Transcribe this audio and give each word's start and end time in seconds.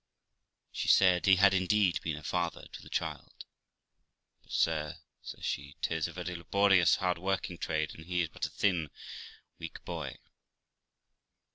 She 0.71 0.87
said 0.87 1.27
he 1.27 1.35
had 1.35 1.53
indeed 1.53 2.01
been 2.01 2.17
a 2.17 2.23
father 2.23 2.65
to 2.67 2.81
the 2.81 2.89
child. 2.89 3.45
But, 4.41 4.51
sir', 4.51 4.95
says 5.21 5.45
she, 5.45 5.75
''tis 5.79 6.07
a 6.07 6.11
very 6.13 6.33
laborious, 6.35 6.95
hard 6.95 7.19
working 7.19 7.59
trade, 7.59 7.93
and 7.93 8.07
he 8.07 8.21
is 8.23 8.29
but 8.29 8.47
a 8.47 8.49
thin, 8.49 8.89
weak 9.59 9.85
boy.' 9.85 10.17